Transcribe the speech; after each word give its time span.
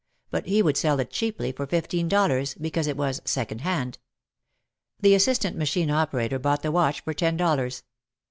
But 0.31 0.47
he 0.47 0.63
would 0.63 0.77
sell 0.77 0.99
it 0.99 1.11
cheaply, 1.11 1.51
for 1.51 1.67
fifteen 1.67 2.07
dollars, 2.07 2.55
because 2.55 2.87
it 2.87 2.97
was 2.97 3.21
"second 3.23 3.61
hand." 3.61 3.99
The 4.99 5.13
assistant 5.13 5.55
machine 5.55 5.91
operator 5.91 6.39
bought 6.39 6.63
the 6.63 6.71
watch 6.71 7.01
for 7.01 7.13
ten 7.13 7.37
dollars. 7.37 7.83